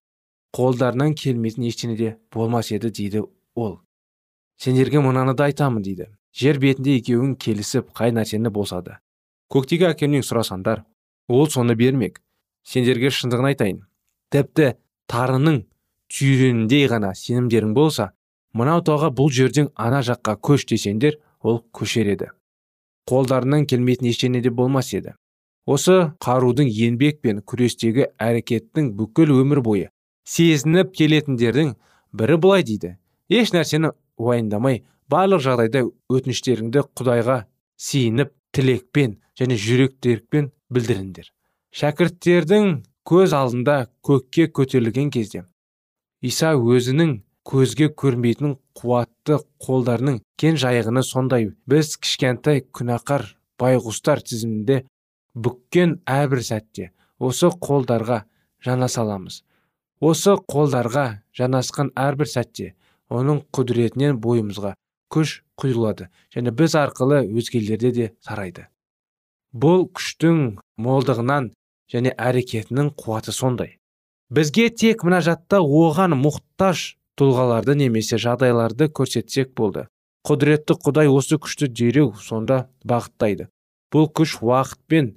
Қолдарынан 0.54 1.14
келмейтін 1.18 1.70
ештеңе 1.70 1.98
де 1.98 2.16
болмас 2.34 2.72
еді 2.72 2.90
дейді 2.90 3.26
ол. 3.56 3.80
Сендерге 4.58 5.02
мынаны 5.02 5.36
да 5.38 5.50
айтамын 5.50 5.84
дейді. 5.84 6.10
Жер 6.34 6.58
бетінде 6.58 6.98
екеуің 6.98 7.36
келісіп 7.38 7.94
қай 7.94 8.14
нәрсені 8.14 8.50
болса 8.50 8.82
да 8.82 9.00
көктегі 9.54 9.86
әкемнен 9.92 10.24
сұрасаңдар 10.26 10.82
ол 11.30 11.50
соны 11.54 11.76
бермек. 11.78 12.20
Сендерге 12.66 13.12
шындығын 13.14 13.52
айтайын. 13.52 13.82
Тіпті 14.34 14.74
тарының 15.12 15.64
түйреніндей 16.14 16.88
ғана 16.92 17.14
сенімдерің 17.18 17.74
болса 17.78 18.12
мынау 18.54 18.84
тауға 18.86 19.10
бұл 19.18 19.32
жерден 19.34 19.70
ана 19.76 20.04
жаққа 20.06 20.38
көш 20.48 20.68
десеңдер 20.70 21.20
ол 21.42 21.64
көшер 21.74 22.12
еді. 22.14 22.30
Қолдарынан 23.10 23.66
келмейтін 23.68 24.12
ештеңе 24.12 24.42
де 24.42 24.50
болмас 24.50 24.94
еді. 24.94 25.16
Осы 25.66 26.14
қарудың 26.24 26.70
еңбек 26.70 27.22
пен 27.24 27.42
күрестегі 27.42 28.10
әрекеттің 28.20 28.94
бүкіл 29.00 29.34
өмір 29.42 29.62
бойы 29.64 29.90
сезініп 30.24 30.94
келетіндердің 30.96 31.74
бірі 32.14 32.38
былай 32.40 32.64
дейді. 32.64 32.98
Еш 33.30 33.52
нәрсені 33.56 33.94
уайымдамай 34.20 34.84
барлық 35.12 35.44
жағдайда 35.44 35.86
өтініштеріңді 36.12 36.84
құдайға 36.96 37.44
сиініп 37.80 38.32
тілекпен 38.56 39.18
және 39.40 39.58
жүректерікпен 39.60 40.52
білдіріңдер. 40.74 41.32
Шәкірттердің 41.74 42.84
көз 43.10 43.34
алдында 43.36 43.78
көкке 44.08 44.48
көтерілген 44.60 45.12
кезде 45.12 45.44
иса 46.22 46.54
өзінің 46.56 47.18
көзге 47.50 47.90
көрмейтін 48.00 48.56
қуатты 48.80 49.40
қолдарының 49.66 50.22
кен 50.40 50.60
жайығыны 50.60 51.04
сондай 51.04 51.50
біз 51.68 51.98
кішкентай 52.00 52.64
күнәқар 52.72 53.26
байғұстар 53.60 54.24
тізімінде 54.24 54.84
бүккен 55.36 55.98
әрбір 56.08 56.44
сәтте 56.48 56.92
осы 57.20 57.50
қолдарға 57.68 58.24
жана 58.64 58.88
саламыз. 58.88 59.42
Осы 60.00 60.36
қолдарға 60.52 61.06
жанасқан 61.38 61.92
әрбір 62.00 62.30
сәтте 62.30 62.74
оның 63.14 63.44
құдіретінен 63.56 64.20
бойымызға 64.24 64.74
күш 65.14 65.42
құйылады 65.62 66.10
және 66.36 66.52
біз 66.52 66.76
арқылы 66.80 67.22
өзгелерде 67.28 67.92
де 67.96 68.08
тарайды 68.26 68.68
бұл 69.54 69.86
күштің 69.96 70.58
молдығынан 70.82 71.52
және 71.92 72.14
әрекетінің 72.18 72.94
қуаты 73.00 73.34
сондай. 73.36 73.78
Бізге 74.34 74.70
тек 74.70 75.04
мінәжатта 75.06 75.60
оған 75.62 76.16
мұқтаж 76.20 76.96
тұлғаларды 77.20 77.76
немесе 77.78 78.18
жағдайларды 78.18 78.90
көрсетсек 78.90 79.54
болды. 79.58 79.88
Құдіретті 80.28 80.78
құдай 80.80 81.12
осы 81.12 81.38
күшті 81.38 81.68
дереу 81.68 82.14
сонда 82.18 82.68
бағыттайды. 82.88 83.50
Бұл 83.94 84.08
күш 84.10 84.38
уақыт 84.42 84.80
пен 84.88 85.10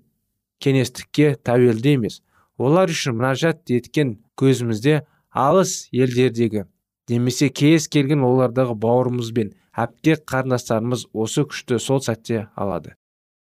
кеңестікке 0.61 1.37
тәуелді 1.47 1.95
емес. 1.97 2.23
Олар 2.59 2.91
үшін 2.91 3.17
мұнажат 3.21 3.71
еткен 3.71 4.17
көзімізде 4.41 5.05
алыс 5.31 5.87
елдердегі 5.93 6.67
немесе 7.09 7.49
кез 7.49 7.87
келген 7.89 8.25
олардағы 8.27 8.75
бауырымыз 8.83 9.31
бен 9.37 9.53
әпте 9.77 10.17
қарындастарымыз 10.31 11.07
осы 11.13 11.45
күшті 11.47 11.79
сол 11.83 12.01
сәтте 12.03 12.47
алады. 12.57 12.97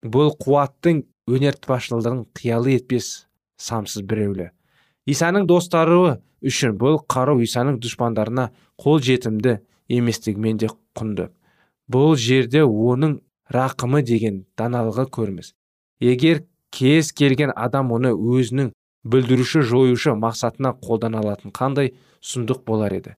Бұл 0.04 0.34
қуаттың 0.42 1.04
өнертапашылығын 1.30 2.26
қиялы 2.36 2.76
етпес 2.78 3.28
самсыз 3.60 4.04
біреулі. 4.08 4.50
Исаның 5.08 5.48
достары 5.48 6.20
үшін 6.44 6.76
бұл 6.80 7.00
қару 7.12 7.40
исаның 7.44 7.80
дұшпандарына 7.84 8.50
қол 8.80 9.00
жетімді 9.04 9.60
еместігімен 9.92 10.60
де 10.60 10.70
құнды. 10.98 11.30
Бұл 11.92 12.16
жерде 12.20 12.64
оның 12.64 13.20
рақымы 13.52 14.04
деген 14.04 14.46
даналығы 14.58 15.08
көрміз. 15.12 15.54
Егер 16.00 16.44
кез 16.72 17.12
келген 17.12 17.54
адам 17.56 17.92
оны 17.96 18.14
өзінің 18.14 18.72
бүлдіруші 19.04 19.64
жоюшы 19.68 20.16
мақсатына 20.20 20.74
қолдана 20.84 21.22
алатын 21.24 21.52
қандай 21.52 21.94
сұмдық 22.24 22.64
болар 22.68 22.96
еді? 22.96 23.16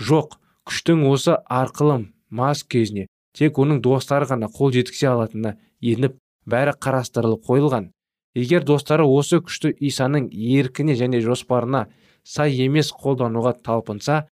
Жоқ 0.00 0.38
күштің 0.68 1.04
осы 1.08 1.36
арқылы 1.46 2.06
мас 2.30 2.64
кезіне 2.64 3.06
тек 3.36 3.58
оның 3.60 3.82
достары 3.84 4.28
ғана 4.28 4.48
қол 4.52 4.72
жеткізе 4.72 5.12
алатынына 5.12 5.56
еніп 5.80 6.16
бәрі 6.46 6.74
қарастырылып 6.80 7.44
қойылған. 7.46 7.90
Егер 8.36 8.64
достары 8.64 9.06
осы 9.08 9.40
күшті 9.40 9.72
исаның 9.88 10.28
еркіне 10.32 10.96
және 10.98 11.22
жоспарына 11.24 11.86
сай 12.24 12.56
емес 12.66 12.92
қолдануға 12.92 13.54
талпынса 13.64 14.26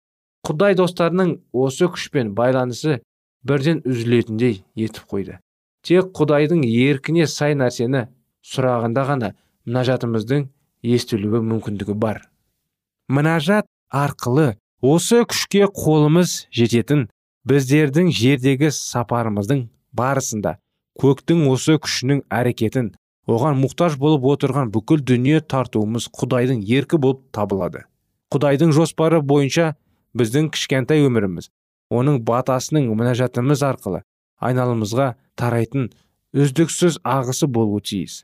құдай 0.47 0.75
достарының 0.79 1.37
осы 1.53 1.87
күшпен 1.93 2.33
байланысы 2.35 3.01
бірден 3.47 3.83
үзілетіндей 3.87 4.63
етіп 4.75 5.07
қойды. 5.11 5.39
Тек 5.83 6.11
құдайдың 6.19 6.65
еркіне 6.67 7.27
сай 7.31 7.55
нәрсені 7.59 8.07
сұрағанда 8.47 9.07
ғана 9.07 9.33
мінажатымыздың 9.67 10.49
естілуі 10.83 11.43
мүмкіндігі 11.47 11.95
бар. 11.95 12.25
Мінажат 13.09 13.67
арқылы 13.91 14.57
осы 14.83 15.23
күшке 15.31 15.69
қолымыз 15.71 16.49
жететін 16.55 17.07
біздердің 17.47 18.11
жердегі 18.15 18.71
сапарымыздың 18.75 19.69
барысында 19.95 20.57
көктің 21.01 21.47
осы 21.49 21.79
күшінің 21.81 22.25
әрекетін 22.29 22.93
оған 23.31 23.59
мұқтаж 23.63 23.97
болып 24.03 24.27
отырған 24.35 24.73
бүкіл 24.75 25.05
дүние 25.07 25.41
тартуымыз 25.41 26.09
құдайдың 26.13 26.63
еркі 26.67 26.99
болып 27.01 27.23
табылады. 27.33 27.85
Құдайдың 28.33 28.73
жоспары 28.77 29.23
бойынша 29.23 29.75
біздің 30.19 30.51
кішкентай 30.53 31.05
өміріміз 31.07 31.49
оның 31.93 32.21
батасының 32.27 32.91
мінәжатымыз 32.97 33.63
арқылы 33.69 34.03
айналымызға 34.43 35.15
тарайтын 35.39 35.89
үздіксіз 36.33 36.99
ағысы 37.05 37.47
болуы 37.47 37.81
тиіс. 37.85 38.23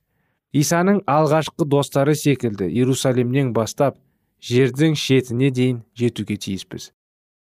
Исаның 0.53 1.03
алғашқы 1.07 1.67
достары 1.69 2.15
секілді 2.17 2.69
иерусалимнен 2.73 3.53
бастап 3.53 3.99
жердің 4.41 4.97
шетіне 4.97 5.51
дейін 5.53 5.83
жетуге 5.99 6.39
тиіспіз. 6.41 6.91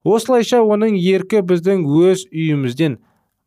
Осылайша 0.04 0.60
оның 0.66 0.98
еркі 0.98 1.44
біздің 1.46 1.86
өз 1.86 2.26
үйімізден 2.32 2.98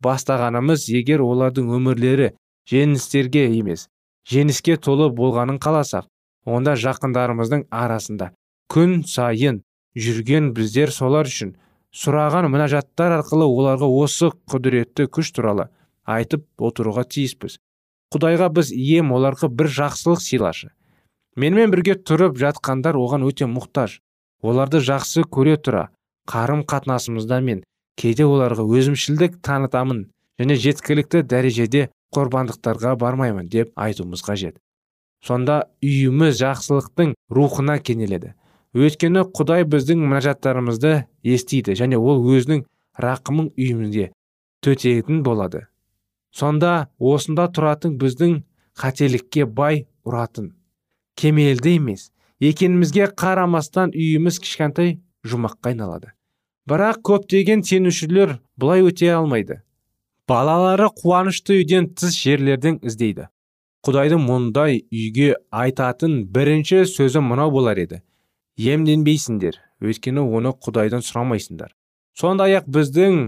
бастағанымыз 0.05 0.87
егер 0.93 1.23
олардың 1.25 1.71
өмірлері 1.77 2.31
жеңістерге 2.71 3.45
емес 3.59 3.87
жеңіске 4.31 4.77
толы 4.87 5.11
болғанын 5.19 5.59
қаласақ 5.65 6.09
онда 6.57 6.75
жақындарымыздың 6.85 7.67
арасында 7.83 8.31
күн 8.73 9.01
сайын 9.09 9.61
жүрген 10.05 10.51
біздер 10.57 10.91
солар 10.91 11.29
үшін 11.29 11.55
сұраған 11.95 12.49
мінәжаттар 12.51 13.19
арқылы 13.19 13.47
оларға 13.47 13.87
осы 14.03 14.31
құдіретті 14.51 15.07
күш 15.15 15.31
туралы 15.35 15.69
айтып 16.05 16.45
отыруға 16.59 17.05
тиіспіз. 17.07 17.57
Құдайға 18.13 18.49
біз 18.55 18.71
ием 18.75 19.13
оларға 19.15 19.49
бір 19.49 19.69
жақсылық 19.77 20.21
сыйлашы. 20.21 20.69
Менімен 21.35 21.71
бірге 21.71 21.95
тұрып 21.95 22.37
жатқандар 22.39 22.99
оған 22.99 23.25
өте 23.27 23.47
мұқтаж. 23.49 23.99
Оларды 24.43 24.79
жақсы 24.83 25.25
көре 25.31 25.55
тұра 25.57 25.87
қарым 26.29 26.63
қатынасымызда 26.67 27.41
мен 27.41 27.63
кейде 27.99 28.25
оларға 28.27 28.65
өзімшілдік 28.77 29.39
танытамын 29.45 30.05
және 30.39 30.57
жеткілікті 30.59 31.23
дәрежеде 31.31 31.89
құрбандықтарға 32.15 32.95
бармаймын 32.99 33.47
деп 33.51 33.71
айтуымыз 33.75 34.23
қажет. 34.25 34.59
Сонда 35.25 35.65
үйіміз 35.83 36.37
жақсылықтың 36.41 37.15
рухына 37.33 37.79
кенеледі. 37.79 38.33
Өйткені 38.75 39.23
құдай 39.35 39.63
біздің 39.65 40.03
мінәжаттарымызды 40.03 41.05
естиді 41.23 41.75
және 41.79 41.97
ол 41.97 42.19
өзінің 42.35 42.65
рақымын 42.99 43.53
үйімізге 43.55 44.11
төтетін 44.61 45.23
болады. 45.23 45.65
Сонда 46.35 46.89
осында 46.99 47.47
тұратын 47.55 47.95
біздің 48.01 48.41
қателікке 48.75 49.47
бай 49.47 49.85
ұратын 50.03 50.51
кемелді 51.15 51.77
емес 51.79 52.09
екенімізге 52.43 53.07
қарамастан 53.15 53.95
үйіміз 53.95 54.41
кішкентай 54.43 54.97
жұмаққа 55.23 55.71
айналады. 55.71 56.11
Бірақ 56.69 57.03
көптеген 57.05 57.61
сенушілер 57.61 58.39
бұлай 58.57 58.81
өте 58.87 59.11
алмайды. 59.13 59.59
Балалары 60.25 60.87
қуанышты 60.89 61.59
үйден 61.59 61.91
тыс 61.93 62.15
жерлерден 62.17 62.79
іздейді. 62.81 63.27
Құдайдың 63.85 64.23
мұндай 64.25 64.79
үйге 64.89 65.35
айтатын 65.53 66.23
бірінші 66.33 66.87
сөзі 66.89 67.21
мынау 67.21 67.53
болар 67.53 67.77
еді. 67.77 68.01
Емденбейсіңдер 68.57 69.59
өйткені 69.85 70.25
оны 70.25 70.55
құдайдан 70.57 71.05
сұрамайсыңдар. 71.05 71.69
Сондай 72.17 72.57
ақ 72.57 72.71
біздің 72.71 73.21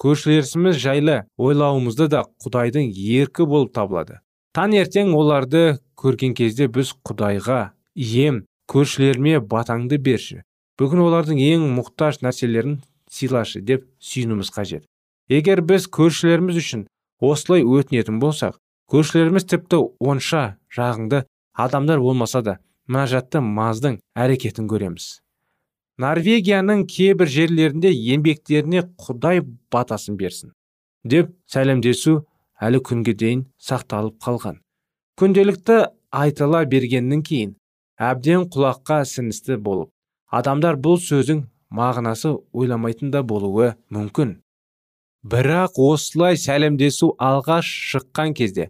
көршілеріміз 0.00 0.80
жайлы 0.80 1.20
ойлауымызды 1.36 2.08
да 2.08 2.24
құдайдың 2.40 2.88
еркі 2.88 3.44
болып 3.44 3.74
табылады. 3.76 4.22
Таңертең 4.56 5.12
оларды 5.12 5.76
көрген 6.00 6.32
кезде 6.38 6.70
біз 6.72 6.94
құдайға 7.04 7.74
ем 7.94 8.46
көршілеріме 8.70 9.42
батаңды 9.44 9.98
берші. 10.00 10.40
Бүгін 10.78 11.02
олардың 11.02 11.40
ең 11.42 11.64
мұқтаж 11.74 12.20
нәрселерін 12.22 12.78
сыйлашы 13.10 13.60
деп 13.66 13.86
сүйінуіміз 13.98 14.52
қажет. 14.54 14.84
Егер 15.28 15.60
біз 15.66 15.88
көршілеріміз 15.90 16.60
үшін 16.60 16.84
осылай 17.20 17.64
өтінетін 17.66 18.20
болсақ 18.22 18.60
көршілеріміз 18.92 19.48
тіпті 19.50 19.80
онша 19.98 20.44
жағыңды 20.74 21.24
адамдар 21.58 21.98
болмаса 22.00 22.42
да 22.46 22.58
мұнажатты 22.88 23.42
маздың 23.42 23.98
әрекетін 24.16 24.70
көреміз. 24.70 25.18
Норвегияның 25.98 26.86
кейбір 26.86 27.26
жерлерінде 27.26 27.90
еңбектеріне 27.90 28.86
құдай 29.02 29.42
батасын 29.74 30.16
берсін 30.16 30.54
деп 31.04 31.34
сәлемдесу 31.50 32.20
әлі 32.62 32.80
күнге 32.86 33.16
дейін 33.18 33.44
сақталып 33.58 34.16
қалған. 34.22 34.60
Күнделікті 35.18 35.78
айтыла 36.14 36.62
бергеннен 36.70 37.24
кейін 37.26 37.56
әбден 37.98 38.46
құлаққа 38.54 39.02
сіңісті 39.10 39.58
болып 39.58 39.90
адамдар 40.28 40.76
бұл 40.76 40.98
сөздің 41.00 41.44
мағынасы 41.72 42.34
ойламайтын 42.52 43.12
да 43.12 43.22
болуы 43.22 43.74
мүмкін. 43.94 44.38
Бірақ 45.24 45.78
осылай 45.82 46.36
сәлемдесу 46.36 47.14
алғаш 47.18 47.68
шыққан 47.92 48.34
кезде 48.38 48.68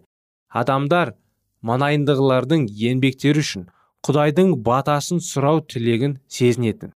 адамдар 0.49 1.13
манайындығылардың 1.61 2.65
еңбектері 2.89 3.43
үшін 3.43 3.67
құдайдың 4.07 4.55
батасын 4.65 5.19
сұрау 5.23 5.61
тілегін 5.67 6.17
сезінетін. 6.31 6.93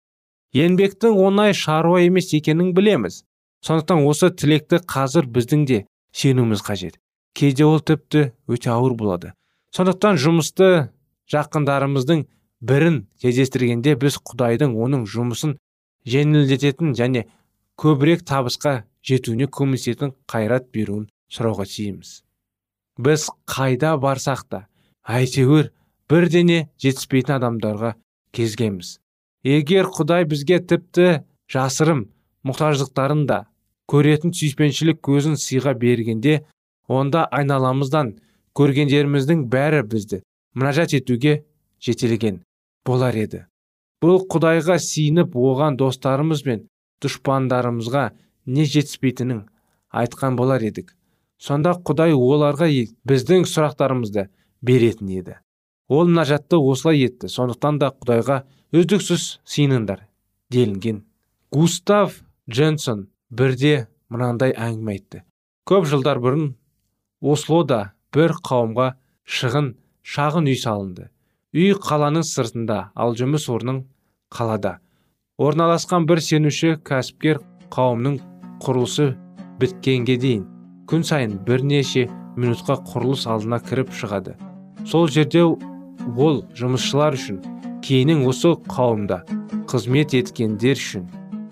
Еңбектің 0.54 1.16
оңай 1.16 1.54
шаруа 1.54 2.02
емес 2.04 2.32
екенін 2.36 2.74
білеміз. 2.76 3.22
Сондықтан 3.64 4.04
осы 4.08 4.30
тілекті 4.30 4.80
қазір 4.88 5.28
біздің 5.30 5.66
де 5.66 5.84
сенуіміз 6.12 6.62
қажет. 6.64 6.98
Кейде 7.34 7.64
ол 7.64 7.80
тіпті 7.80 8.32
өте 8.48 8.70
ауыр 8.72 8.94
болады. 8.98 9.32
Сондықтан 9.76 10.18
жұмысты 10.18 10.90
жақындарымыздың 11.30 12.24
бірін 12.60 13.02
кездестіргенде 13.22 13.96
біз 14.00 14.18
құдайдың 14.30 14.76
оның 14.84 15.06
жұмысын 15.08 15.56
жеңілдететін 16.14 16.94
және 16.98 17.26
көбірек 17.80 18.24
табысқа 18.28 18.82
жетуіне 19.06 19.48
көмектесетін 19.48 20.14
қайрат 20.30 20.68
беруін 20.74 21.08
сұрауға 21.32 21.66
тиіміз. 21.70 22.20
Біз 23.00 23.28
қайда 23.48 23.94
барсақ 24.00 24.44
та 24.50 24.66
әйтеуір 25.08 25.70
бірдене 26.10 26.66
жетіспейтін 26.82 27.38
адамдарға 27.38 27.94
кезгеміз 28.36 28.98
егер 29.44 29.88
құдай 29.88 30.26
бізге 30.28 30.58
тіпті 30.60 31.06
жасырым 31.50 32.04
мұқтаждықтарын 32.46 33.24
да 33.30 33.38
көретін 33.90 34.34
сүйіспеншілік 34.36 35.00
көзін 35.06 35.38
сыйға 35.40 35.72
бергенде 35.80 36.42
онда 36.88 37.24
айналамыздан 37.38 38.12
көргендеріміздің 38.58 39.46
бәрі 39.50 39.82
бізді 39.88 40.20
мұнажат 40.54 40.94
етуге 40.98 41.44
жетелеген. 41.80 42.42
Болар 42.86 43.16
еді. 43.16 43.44
Бұл 44.00 44.22
құдайға 44.32 44.78
сиініп 44.80 45.36
оған 45.36 45.76
достарымыз 45.80 46.44
бен 46.46 46.64
дұшпандарымызға 47.04 48.04
не 48.46 48.64
жетіспейтінін 48.64 49.44
айтқан 49.90 50.36
болар 50.36 50.64
едік. 50.64 50.94
Сонда 51.40 51.74
құдай 51.76 52.12
оларға 52.16 52.68
біздің 53.08 53.46
сұрақтарымызды 53.48 54.28
беретін 54.62 55.12
еді. 55.20 55.36
Ол 55.88 56.08
мұнажатты 56.08 56.56
осылай 56.60 57.04
етті 57.06 57.28
сондықтан 57.32 57.80
да 57.80 57.90
құдайға 57.90 58.42
үздіксіз 58.76 59.40
сиыныңдар 59.44 60.04
делінген. 60.52 61.02
Густав 61.50 62.20
дженсон 62.50 63.08
бірде 63.30 63.88
мынандай 64.08 64.52
әңгіме 64.54 64.96
айтты. 64.96 65.22
Көп 65.66 65.88
жылдар 65.90 66.20
бұрын 66.22 66.52
ослода 67.20 67.92
бір 68.14 68.36
қауымға 68.46 68.92
шығын 69.24 69.74
шағын 70.02 70.50
үй 70.50 70.58
салынды. 70.60 71.10
Үй 71.50 71.74
қаланың 71.74 72.22
сыртында 72.26 72.90
ал 72.94 73.16
жұмыс 73.18 73.48
орның 73.50 73.82
қалада. 74.30 74.78
Орналасқан 75.40 76.06
бір 76.06 76.20
сенуші 76.22 76.76
кәсіпкер 76.86 77.40
қауымның 77.74 78.18
құрылысы 78.62 79.14
біткенге 79.58 80.16
дейін. 80.22 80.44
Күн 80.86 81.02
сайын 81.06 81.38
бірнеше 81.46 82.06
минутқа 82.36 82.76
құрылыс 82.86 83.26
алдына 83.30 83.58
кіріп 83.66 83.90
шығады. 83.90 84.36
Сол 84.86 85.08
жерде 85.08 85.42
ол 85.42 86.42
жұмысшылар 86.58 87.18
үшін 87.18 87.40
кейіннің 87.82 88.22
осы 88.30 88.54
қауымда 88.70 89.22
қызмет 89.70 90.14
еткендер 90.18 90.78
үшін 90.78 91.08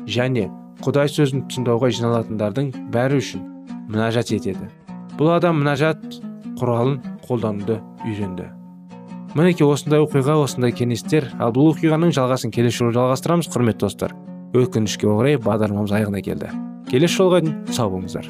және 0.06 0.46
құдай 0.84 1.10
сөзін 1.10 1.46
тыңдауға 1.50 1.90
жиналатындардың 1.98 2.70
бәрі 2.94 3.18
үшін 3.22 3.42
мінәжат 3.88 4.30
етеді. 4.36 4.70
Бұл 5.18 5.34
адам 5.38 5.62
мінәжат 5.64 6.06
құралын 6.60 7.00
қолдануды 7.26 7.80
үйренді. 8.06 8.57
Мінекей 9.38 9.68
осындай 9.70 10.00
оқиға 10.02 10.34
осындай 10.42 10.72
кеңестер 10.74 11.28
ал 11.38 11.52
бұл 11.54 11.70
оқиғаның 11.70 12.10
жалғасын 12.16 12.50
келесі 12.50 12.82
жолы 12.82 12.96
жалғастырамыз 12.96 13.46
құрметті 13.52 13.84
достар. 13.84 14.14
Өкінішке 14.56 15.06
орай 15.06 15.38
бағдарламамыз 15.38 15.94
аяғына 15.94 16.22
келді. 16.26 16.50
Келесі 16.90 17.20
жолға 17.20 17.42
дейін 17.44 17.58
сау 17.70 17.92
болыңыздар. 17.92 18.26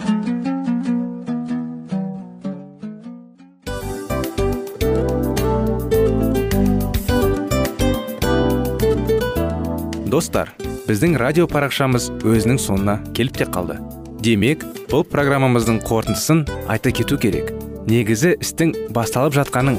Достар 10.12 10.52
біздің 10.88 11.18
радио 11.20 11.48
парақшамыз 11.48 12.10
өзінің 12.20 12.58
соңына 12.60 12.98
келіп 13.16 13.40
те 13.40 13.48
қалды. 13.48 13.80
Демек 14.24 14.64
бұл 14.90 15.06
программамыздың 15.08 15.84
қорытындысын 15.88 16.42
айта 16.68 16.92
кету 16.92 17.16
керек. 17.20 17.54
Негізі 17.88 18.34
істің 18.42 18.74
басталып 18.92 19.38
жатқаның 19.38 19.78